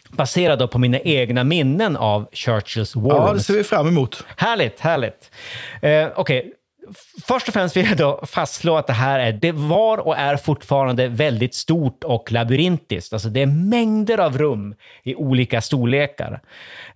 [0.09, 4.23] baserad på mina egna minnen av Churchills War Ja, det ser vi fram emot.
[4.35, 5.31] Härligt, härligt.
[5.81, 6.51] Eh, Okej, okay.
[7.27, 10.37] Först och främst vill jag då fastslå att det här är, det var och är
[10.37, 13.13] fortfarande väldigt stort och labyrintiskt.
[13.13, 16.39] Alltså det är mängder av rum i olika storlekar.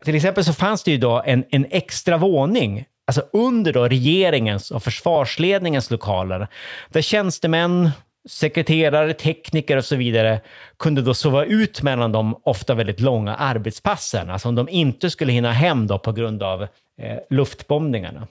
[0.04, 4.72] Till exempel så fanns det ju då en, en extra våning alltså under då regeringens
[4.72, 6.48] och försvarsledningens lokaler,
[6.90, 7.92] där tjänstemän,
[8.30, 10.42] sekreterare, tekniker och så vidare
[10.80, 15.32] kunde då sova ut mellan de ofta väldigt långa arbetspassen, alltså om de inte skulle
[15.32, 16.62] hinna hem då på grund av
[17.02, 18.28] eh, luftbombningarna.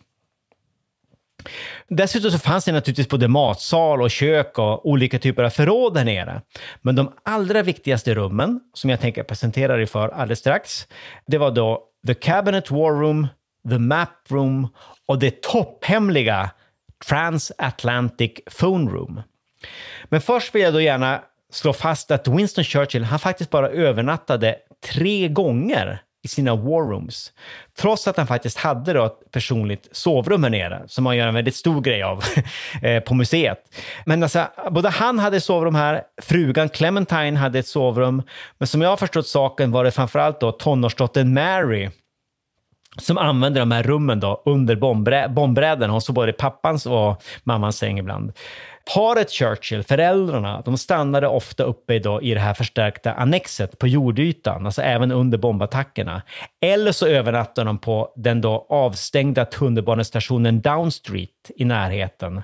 [1.88, 6.04] Dessutom så fanns det naturligtvis både matsal och kök och olika typer av förråd där
[6.04, 6.42] nere.
[6.82, 10.86] Men de allra viktigaste rummen, som jag tänker presentera dig för alldeles strax,
[11.26, 13.28] det var då The Cabinet War Room,
[13.70, 14.68] The Map Room
[15.06, 16.50] och det topphemliga
[17.08, 19.22] Transatlantic Phone Room.
[20.04, 24.56] Men först vill jag då gärna slå fast att Winston Churchill, han faktiskt bara övernattade
[24.92, 27.32] tre gånger i sina war rooms.
[27.78, 31.34] Trots att han faktiskt hade då ett personligt sovrum här nere, som man gör en
[31.34, 32.24] väldigt stor grej av
[32.82, 33.58] eh, på museet.
[34.06, 38.22] Men alltså, både han hade sovrum här, frugan Clementine hade ett sovrum,
[38.58, 41.90] men som jag har förstått saken var det framförallt då tonårsdottern Mary
[42.98, 45.92] som använde de här rummen då under bombrä bombräderna.
[45.92, 48.32] Hon sov både i pappans och mammans säng ibland.
[48.94, 54.66] Paret Churchill, föräldrarna, de stannade ofta uppe då i det här förstärkta annexet på jordytan,
[54.66, 56.22] alltså även under bombattackerna.
[56.60, 62.42] Eller så övernattade de på den då avstängda tunnelbanestationen Down Street i närheten.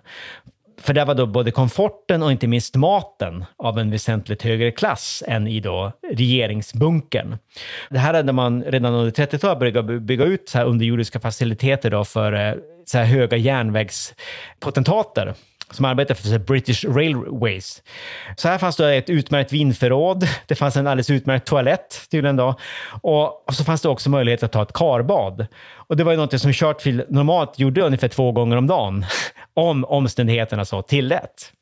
[0.80, 5.22] För där var då både komforten och inte minst maten av en väsentligt högre klass
[5.26, 7.38] än i då regeringsbunkern.
[7.90, 12.04] Det här hade man redan under 30-talet börjat bygga ut så här underjordiska faciliteter då
[12.04, 15.34] för eh, så här höga järnvägspotentater
[15.70, 17.82] som arbetar för British Railways.
[18.36, 20.28] Så här fanns det ett utmärkt vinförråd.
[20.46, 22.54] Det fanns en alldeles utmärkt toalett tydligen då.
[23.02, 25.46] Och, och så fanns det också möjlighet att ta ett karbad.
[25.70, 29.04] Och det var ju något som Churchill normalt gjorde ungefär två gånger om dagen,
[29.54, 31.52] om omständigheterna så tillät.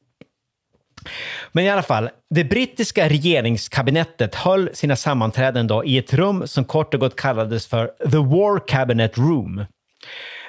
[1.53, 6.65] Men i alla fall, det brittiska regeringskabinettet höll sina sammanträden då i ett rum som
[6.65, 9.65] kort och gott kallades för The War Cabinet Room.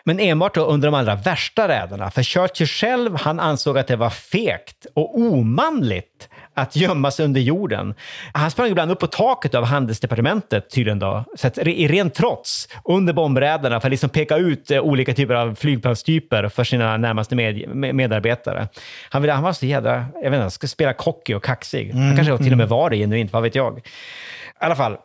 [0.07, 2.11] Men enbart då under de allra värsta räderna.
[2.11, 7.41] För Churchill själv, han ansåg att det var fegt och omanligt att gömma sig under
[7.41, 7.95] jorden.
[8.33, 12.67] Han sprang ibland upp på taket av handelsdepartementet tydligen då, så att, i ren trots
[12.83, 17.35] under bombräderna för att liksom peka ut eh, olika typer av flygplanstyper för sina närmaste
[17.35, 18.67] med, medarbetare.
[19.09, 21.93] Han, ville, han var så jädra, jag vet inte, han skulle spela cocky och kaxig.
[21.93, 23.77] Han kanske till och med var det genuint, vad vet jag.
[23.77, 23.81] I
[24.59, 24.97] alla fall,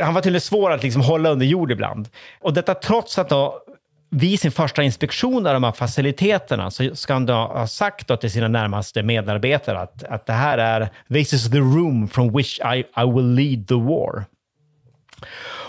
[0.00, 2.08] han var tydligen svår att liksom hålla under jord ibland.
[2.40, 3.62] Och detta trots att då
[4.10, 8.48] vid sin första inspektion av de här faciliteterna så ska han ha sagt till sina
[8.48, 13.12] närmaste medarbetare att, att det här är “This is the room from which I, I
[13.14, 14.24] will lead the war”.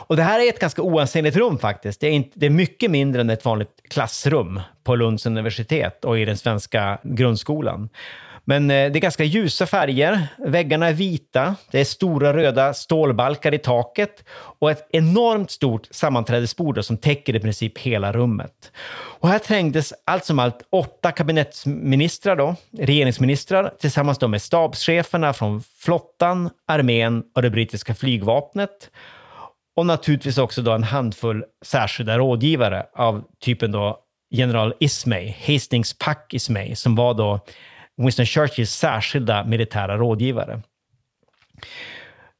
[0.10, 2.02] Och det här är ett ganska oansenligt rum faktiskt.
[2.02, 6.20] Det är, inte, det är mycket mindre än ett vanligt klassrum på Lunds universitet och
[6.20, 7.90] i den svenska grundskolan.
[8.50, 13.54] Men eh, det är ganska ljusa färger, väggarna är vita, det är stora röda stålbalkar
[13.54, 14.24] i taket
[14.60, 18.72] och ett enormt stort sammanträdesbord som täcker i princip hela rummet.
[19.20, 25.64] Och här trängdes allt som allt åtta kabinettsministrar, då, regeringsministrar, tillsammans då med stabscheferna från
[25.80, 28.90] flottan, armén och det brittiska flygvapnet.
[29.76, 34.00] Och naturligtvis också då en handfull särskilda rådgivare av typen då
[34.32, 37.40] general Ismay, Hastings Pack Ismay, som var då
[38.00, 40.62] Winston Churchills särskilda militära rådgivare.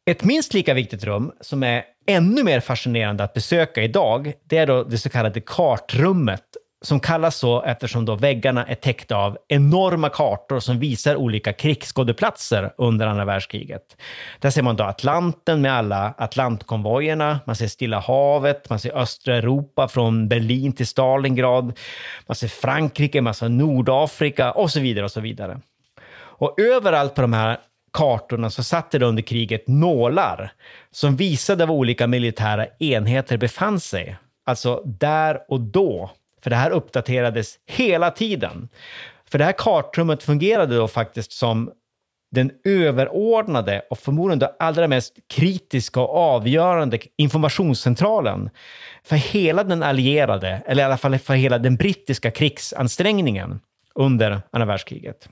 [0.06, 4.68] Ett minst lika viktigt rum, som är ännu mer fascinerande att besöka idag, det är
[4.68, 6.44] då det så kallade kartrummet
[6.82, 12.74] som kallas så eftersom då väggarna är täckta av enorma kartor som visar olika krigsskådeplatser
[12.78, 13.98] under andra världskriget.
[14.40, 19.36] Där ser man då Atlanten med alla Atlantkonvojerna, man ser Stilla havet, man ser östra
[19.36, 21.78] Europa från Berlin till Stalingrad,
[22.28, 25.60] man ser Frankrike, man ser Nordafrika och så vidare och så vidare.
[26.16, 27.58] Och överallt på de här
[27.94, 30.52] kartorna så satt det under kriget nålar
[30.92, 34.18] som visade var olika militära enheter befann sig.
[34.46, 36.12] Alltså där och då
[36.44, 38.70] för det här uppdaterades hela tiden.
[39.30, 41.72] För det här kartrummet fungerade då faktiskt som
[42.32, 48.50] den överordnade och förmodligen den allra mest kritiska och avgörande informationscentralen
[49.04, 53.60] för hela den allierade, eller i alla fall för hela den brittiska krigsansträngningen
[53.96, 55.30] under andra världskriget.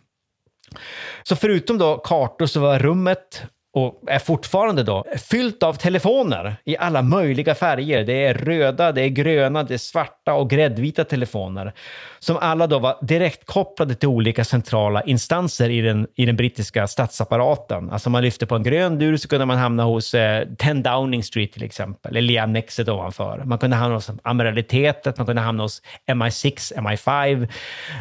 [1.23, 3.43] Så förutom då kartor så var rummet
[3.77, 8.03] och är fortfarande då fyllt av telefoner i alla möjliga färger.
[8.03, 11.73] Det är röda, det är gröna, det är svarta och gräddvita telefoner
[12.19, 16.87] som alla då var direkt kopplade till olika centrala instanser i den, i den brittiska
[16.87, 17.89] statsapparaten.
[17.89, 21.23] Alltså man lyfte på en grön dur så kunde man hamna hos eh, 10 Downing
[21.23, 23.41] Street till exempel, eller i annexet ovanför.
[23.45, 27.47] Man kunde hamna hos amiralitetet, man kunde hamna hos MI6, MI5,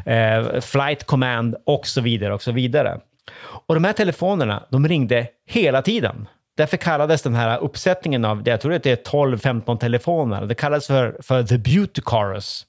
[0.06, 3.00] eh, Flight Command och så vidare och så vidare.
[3.38, 6.28] Och de här telefonerna, de ringde hela tiden.
[6.56, 11.16] Därför kallades den här uppsättningen av, jag tror det är 12-15 telefoner, det kallades för,
[11.22, 12.66] för The Beauty Chorus.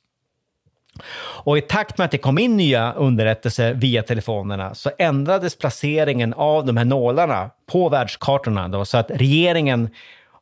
[1.20, 6.34] Och i takt med att det kom in nya underrättelser via telefonerna så ändrades placeringen
[6.34, 9.90] av de här nålarna på världskartorna då, så att regeringen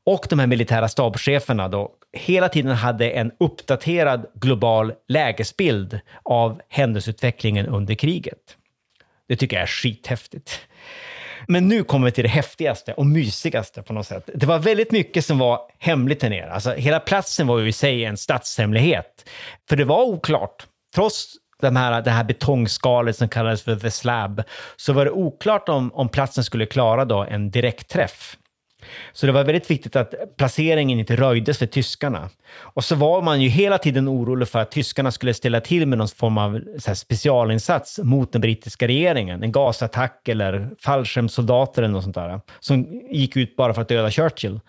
[0.05, 7.65] och de här militära stabscheferna då hela tiden hade en uppdaterad global lägesbild av händelseutvecklingen
[7.65, 8.57] under kriget.
[9.27, 10.59] Det tycker jag är skithäftigt.
[11.47, 14.29] Men nu kommer vi till det häftigaste och mysigaste på något sätt.
[14.33, 16.51] Det var väldigt mycket som var hemligt här nere.
[16.51, 19.29] Alltså, hela platsen var ju i sig en statshemlighet.
[19.69, 20.65] För det var oklart,
[20.95, 24.43] trots den här, det här betongskalet som kallades för the slab,
[24.75, 28.37] så var det oklart om, om platsen skulle klara då en direktträff.
[29.13, 32.29] Så det var väldigt viktigt att placeringen inte röjdes för tyskarna.
[32.57, 35.97] Och så var man ju hela tiden orolig för att tyskarna skulle ställa till med
[35.97, 36.61] någon form av
[36.95, 39.43] specialinsats mot den brittiska regeringen.
[39.43, 42.41] En gasattack eller fallskärmssoldater eller något sånt där.
[42.59, 44.59] Som gick ut bara för att döda Churchill.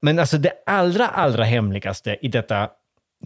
[0.00, 2.68] Men alltså det allra, allra hemligaste i detta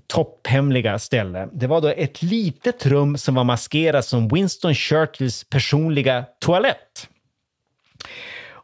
[0.07, 1.49] topphemliga ställe.
[1.53, 7.09] Det var då ett litet rum som var maskerat som Winston Churchills personliga toalett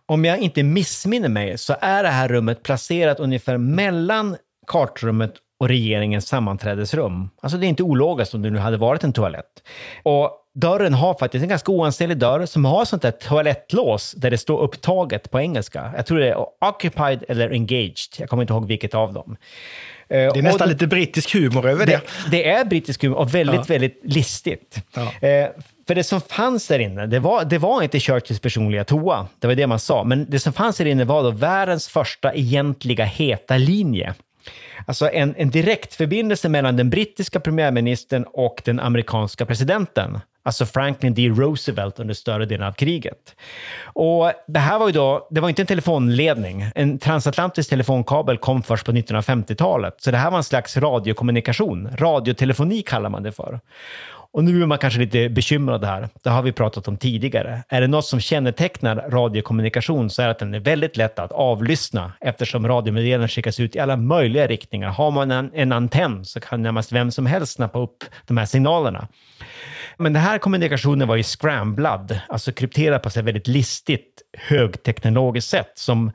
[0.06, 4.36] om jag inte missminner mig så är det här rummet placerat ungefär mellan
[4.66, 7.30] kartrummet och regeringens sammanträdesrum.
[7.40, 9.62] Alltså det är inte ologiskt om det nu hade varit en toalett.
[10.02, 14.38] Och dörren har faktiskt en ganska oansenlig dörr som har sånt där toalettlås där det
[14.38, 15.92] står upptaget på engelska.
[15.96, 18.18] Jag tror det är occupied eller engaged.
[18.18, 19.36] Jag kommer inte ihåg vilket av dem.
[20.08, 21.92] Det är nästan och, lite brittisk humor över det.
[21.92, 23.64] Det, det är brittisk humor och väldigt, ja.
[23.68, 24.82] väldigt listigt.
[24.94, 25.28] Ja.
[25.28, 25.48] Eh,
[25.86, 29.26] för det som fanns där inne, det var, det var inte Churchills personliga toa.
[29.38, 30.04] Det var det man sa.
[30.04, 34.14] Men det som fanns där inne var då världens första egentliga heta linje.
[34.86, 40.18] Alltså en, en direktförbindelse mellan den brittiska premiärministern och den amerikanska presidenten.
[40.46, 41.28] Alltså Franklin D.
[41.28, 43.34] Roosevelt under större delen av kriget.
[43.82, 46.66] Och det här var ju då, det var inte en telefonledning.
[46.74, 49.94] En transatlantisk telefonkabel kom först på 1950-talet.
[49.98, 51.88] Så det här var en slags radiokommunikation.
[51.96, 53.60] Radiotelefoni kallar man det för.
[54.36, 56.08] Och nu är man kanske lite bekymrad här.
[56.22, 57.62] Det har vi pratat om tidigare.
[57.68, 61.32] Är det något som kännetecknar radiokommunikation så är det att den är väldigt lätt att
[61.32, 64.88] avlyssna eftersom radiomeddelanden skickas ut i alla möjliga riktningar.
[64.88, 68.46] Har man en, en antenn så kan närmast vem som helst snappa upp de här
[68.46, 69.08] signalerna.
[69.98, 75.72] Men den här kommunikationen var ju scramblad, alltså krypterad på ett väldigt listigt högteknologiskt sätt
[75.74, 76.12] som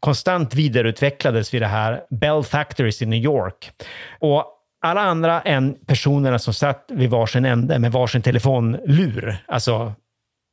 [0.00, 3.70] konstant vidareutvecklades vid det här Bell Factories i New York.
[4.18, 4.44] Och
[4.82, 9.92] alla andra än personerna som satt vid varsin ände med varsin telefonlur, alltså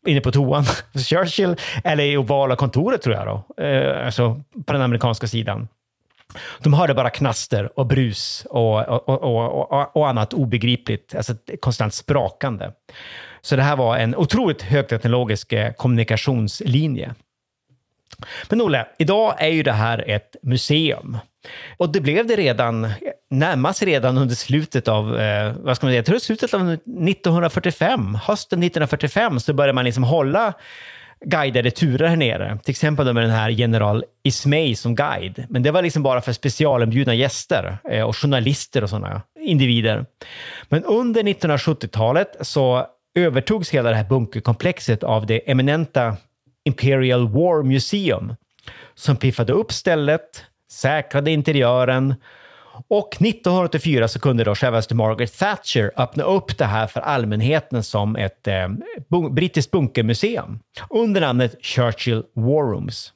[0.08, 0.64] inne på toan,
[1.10, 5.68] Churchill, eller i ovala kontoret tror jag då, eh, alltså på den amerikanska sidan.
[6.60, 11.94] De hörde bara knaster och brus och, och, och, och, och annat obegripligt, alltså konstant
[11.94, 12.72] sprakande.
[13.42, 17.16] Så det här var en otroligt högteknologisk eh, kommunikationslinje.
[18.50, 21.18] Men Olle, idag är ju det här ett museum.
[21.78, 22.90] Och det blev det redan,
[23.30, 28.16] närmast redan under slutet av, eh, vad ska man säga, jag tror slutet av 1945,
[28.24, 30.54] hösten 1945, så började man liksom hålla
[31.26, 32.60] guidade turer här nere.
[32.64, 35.46] Till exempel med den här general Ismay som guide.
[35.50, 40.06] Men det var liksom bara för specialinbjudna gäster eh, och journalister och sådana individer.
[40.70, 46.18] Men under 1970-talet så övertogs hela det här bunkerkomplexet av det eminenta
[46.66, 48.36] Imperial War Museum
[48.96, 52.16] som piffade upp stället, säkrade interiören
[52.88, 58.16] och 1984 så kunde då självaste Margaret Thatcher öppna upp det här för allmänheten som
[58.16, 58.68] ett eh,
[59.32, 60.60] brittiskt bunkermuseum
[60.90, 63.14] under namnet Churchill War Rooms.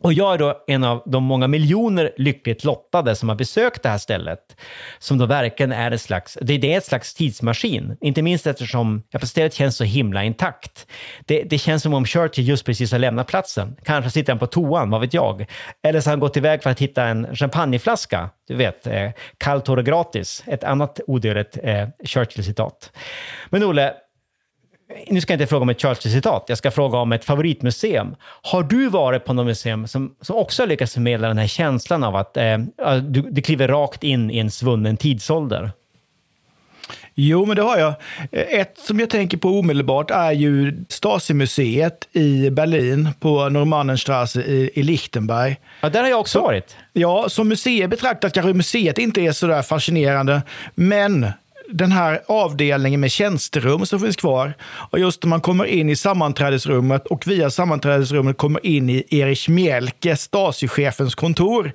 [0.00, 3.88] Och jag är då en av de många miljoner lyckligt lottade som har besökt det
[3.88, 4.56] här stället.
[4.98, 7.96] Som då verkligen är ett slags, det är ett slags tidsmaskin.
[8.00, 10.86] Inte minst eftersom stället känns så himla intakt.
[11.26, 13.76] Det, det känns som om Churchill just precis har lämnat platsen.
[13.84, 15.46] Kanske sitter han på toan, vad vet jag?
[15.82, 18.30] Eller så har han gått iväg för att hitta en champagneflaska.
[18.48, 20.42] Du vet, eh, kallt och gratis.
[20.46, 22.92] Ett annat odödligt eh, Churchill-citat.
[23.50, 23.94] Men Olle,
[25.06, 28.16] nu ska jag inte fråga om ett Churchill-citat, jag ska fråga om ett favoritmuseum.
[28.42, 32.04] Har du varit på något museum som, som också har lyckats förmedla den här känslan
[32.04, 32.58] av att eh,
[33.02, 35.70] du, du kliver rakt in i en svunnen tidsålder?
[37.14, 37.94] Jo, men det har jag.
[38.30, 44.82] Ett som jag tänker på omedelbart är ju Stasi-museet i Berlin på Normannenstrasse i, i
[44.82, 45.56] Lichtenberg.
[45.80, 46.76] Ja, där har jag också varit.
[46.92, 50.42] Ja, som museet betraktat kanske museet inte är så där fascinerande,
[50.74, 51.26] men
[51.72, 54.54] den här avdelningen med tjänsterum som finns kvar.
[54.90, 59.48] Och just när man kommer in i sammanträdesrummet och via sammanträdesrummet kommer in i Erich
[59.48, 61.72] Mielke, Stasi-chefens kontor.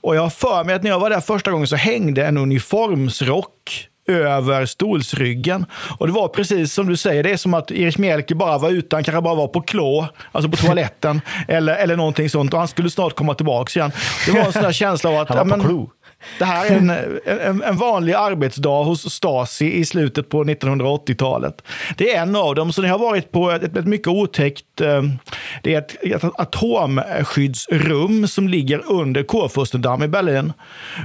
[0.00, 2.36] Och jag har för mig att när jag var där första gången så hängde en
[2.36, 5.66] uniformsrock över stolsryggen.
[5.98, 8.70] Och det var precis som du säger, det är som att Erich Mielke bara var
[8.70, 12.52] ute, han kanske bara var på klå, alltså på toaletten, eller, eller någonting sånt.
[12.52, 13.92] Och han skulle snart komma tillbaka igen.
[14.26, 15.28] Det var en sån där känsla av att...
[15.28, 15.90] Han var på klo.
[16.38, 16.90] Det här är en,
[17.40, 21.62] en, en, vanlig arbetsdag hos Stasi i slutet på 1980-talet.
[21.96, 22.72] Det är en av dem.
[22.72, 24.80] Så ni har varit på ett, ett mycket otäckt...
[24.80, 25.02] Eh,
[25.62, 30.52] det är ett, ett atomskyddsrum som ligger under Kurfürstendamm i Berlin.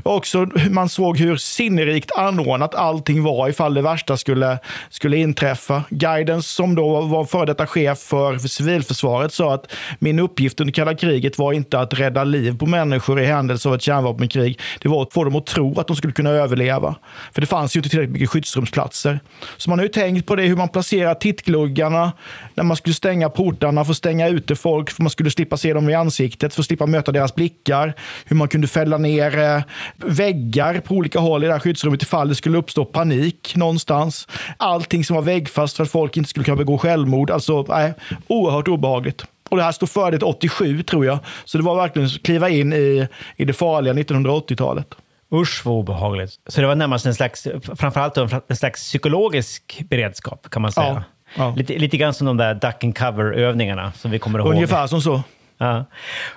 [0.04, 4.60] Också man såg hur sinnerikt anordnat allting var ifall det värsta skulle,
[4.90, 5.84] skulle inträffa.
[5.90, 10.96] Guiden som då var före detta chef för civilförsvaret, sa att min uppgift under kalla
[10.96, 14.60] kriget var inte att rädda liv på människor i händelse av ett kärnvapenkrig.
[14.82, 16.96] Det var att få dem att tro att de skulle kunna överleva.
[17.32, 19.20] För det fanns ju inte tillräckligt mycket skyddsrumsplatser.
[19.58, 22.12] Så man har ju tänkt på det, hur man placerar tittgluggarna
[22.56, 25.74] när man skulle stänga portarna för att stänga ute folk, för man skulle slippa se
[25.74, 27.94] dem i ansiktet, för att slippa möta deras blickar.
[28.26, 29.62] Hur man kunde fälla ner eh,
[29.96, 34.28] väggar på olika håll i det här skyddsrummet ifall det skulle uppstå panik någonstans.
[34.58, 37.32] Allting som var väggfast för att folk inte skulle kunna begå självmord.
[37.32, 37.94] Alltså, nej,
[38.28, 39.26] oerhört obehagligt.
[39.54, 41.20] Och det här stod färdigt 87 tror jag.
[41.46, 44.88] Så det var verkligen att kliva in i, i det farliga 1980-talet.
[45.34, 46.32] Usch vad obehagligt.
[46.48, 50.88] Så det var närmast en slags, framförallt en slags psykologisk beredskap kan man säga.
[50.88, 51.04] Ja,
[51.36, 51.54] ja.
[51.58, 54.48] Lite, lite grann som de där duck and cover-övningarna som vi kommer ihåg.
[54.48, 55.24] Ungefär som så.
[55.58, 55.86] Ja.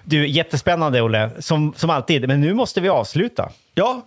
[0.05, 2.29] Du, jättespännande Olle, som, som alltid.
[2.29, 3.51] Men nu måste vi avsluta.
[3.75, 4.03] Ja,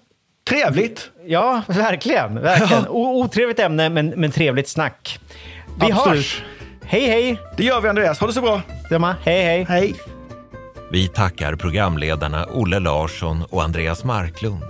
[0.50, 1.12] trevligt.
[1.26, 2.42] Ja, verkligen.
[2.42, 2.88] verkligen.
[2.90, 5.20] otrevligt ämne, men, men trevligt snack.
[5.82, 6.18] Vi Absolut.
[6.18, 6.44] hörs!
[6.92, 7.42] Hej, hej!
[7.58, 8.20] Det gör vi Andreas.
[8.20, 8.62] Ha det så bra.
[8.82, 9.16] Detsamma.
[9.24, 9.66] Hej, hej.
[9.70, 9.96] Hej.
[10.92, 14.64] Vi tackar programledarna Olle Larsson och Andreas Marklund.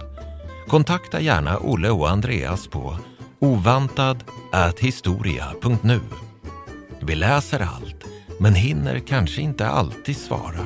[0.68, 2.98] Kontakta gärna Olle och Andreas på
[3.40, 6.00] ovantad.historia.nu.
[7.02, 8.06] Vi läser allt,
[8.40, 10.66] men hinner kanske inte alltid svara.